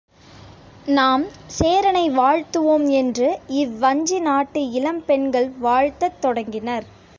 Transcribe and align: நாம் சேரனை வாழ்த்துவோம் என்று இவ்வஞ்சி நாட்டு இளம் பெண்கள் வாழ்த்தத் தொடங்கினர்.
நாம் 0.87 1.23
சேரனை 1.47 2.09
வாழ்த்துவோம் 2.09 2.89
என்று 2.91 3.27
இவ்வஞ்சி 3.59 4.19
நாட்டு 4.21 4.71
இளம் 4.71 5.05
பெண்கள் 5.05 5.49
வாழ்த்தத் 5.61 6.19
தொடங்கினர். 6.19 6.87